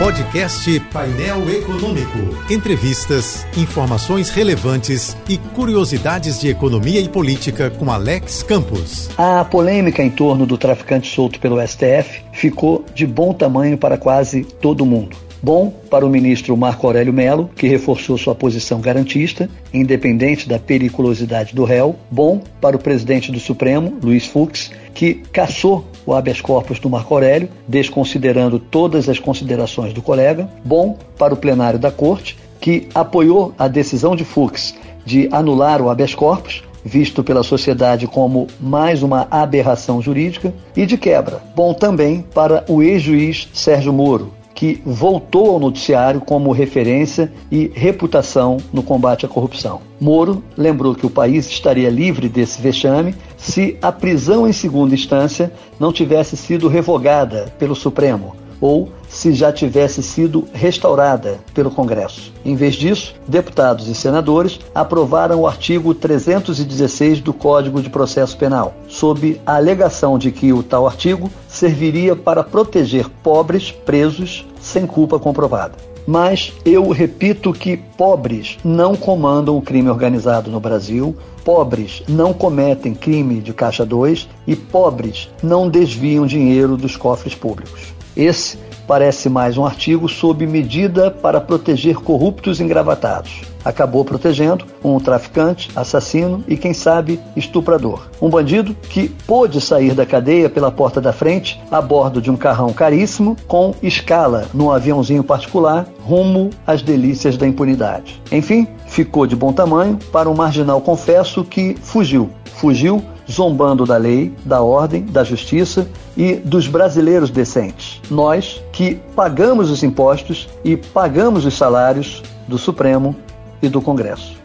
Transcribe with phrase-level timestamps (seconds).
[0.00, 2.18] Podcast Painel Econômico.
[2.50, 9.10] Entrevistas, informações relevantes e curiosidades de economia e política com Alex Campos.
[9.18, 14.42] A polêmica em torno do traficante solto pelo STF ficou de bom tamanho para quase
[14.42, 15.18] todo mundo.
[15.42, 21.54] Bom para o ministro Marco Aurélio Melo, que reforçou sua posição garantista, independente da periculosidade
[21.54, 21.96] do réu.
[22.10, 27.14] Bom para o presidente do Supremo, Luiz Fux, que caçou o habeas corpus do Marco
[27.14, 30.48] Aurélio, desconsiderando todas as considerações do colega.
[30.62, 34.74] Bom para o plenário da Corte, que apoiou a decisão de Fux
[35.06, 40.96] de anular o habeas corpus, visto pela sociedade como mais uma aberração jurídica, e de
[40.98, 41.40] quebra.
[41.54, 48.58] Bom também para o ex-juiz Sérgio Moro, que voltou ao noticiário como referência e reputação
[48.70, 49.80] no combate à corrupção.
[49.98, 55.50] Moro lembrou que o país estaria livre desse vexame se a prisão em segunda instância
[55.78, 62.30] não tivesse sido revogada pelo Supremo ou se já tivesse sido restaurada pelo Congresso.
[62.44, 68.74] Em vez disso, deputados e senadores aprovaram o artigo 316 do Código de Processo Penal,
[68.86, 75.18] sob a alegação de que o tal artigo serviria para proteger pobres presos sem culpa
[75.18, 75.74] comprovada.
[76.06, 82.94] Mas eu repito que pobres não comandam o crime organizado no Brasil, pobres não cometem
[82.94, 87.92] crime de caixa 2 e pobres não desviam dinheiro dos cofres públicos.
[88.16, 88.58] Esse
[88.90, 93.42] parece mais um artigo sob medida para proteger corruptos engravatados.
[93.64, 98.08] Acabou protegendo um traficante, assassino e, quem sabe, estuprador.
[98.20, 102.36] Um bandido que pôde sair da cadeia pela porta da frente a bordo de um
[102.36, 108.20] carrão caríssimo com escala num aviãozinho particular rumo às delícias da impunidade.
[108.32, 112.28] Enfim, ficou de bom tamanho para um marginal confesso que fugiu.
[112.60, 118.02] Fugiu zombando da lei, da ordem, da justiça e dos brasileiros decentes.
[118.10, 123.16] Nós que pagamos os impostos e pagamos os salários do Supremo
[123.62, 124.36] e do Congresso.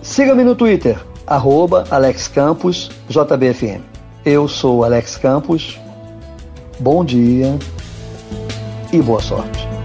[0.00, 3.82] Siga-me no Twitter, arroba Alex Campos, JBFM.
[4.24, 5.78] Eu sou Alex Campos.
[6.80, 7.58] Bom dia
[8.90, 9.77] e boa sorte.